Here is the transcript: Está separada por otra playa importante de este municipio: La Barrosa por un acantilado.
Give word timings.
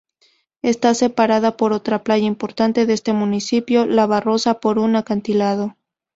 Está 0.63 0.95
separada 0.95 1.57
por 1.57 1.73
otra 1.73 2.03
playa 2.03 2.25
importante 2.25 2.87
de 2.87 2.93
este 2.93 3.13
municipio: 3.13 3.85
La 3.85 4.07
Barrosa 4.07 4.59
por 4.59 4.79
un 4.79 4.95
acantilado. 4.95 5.75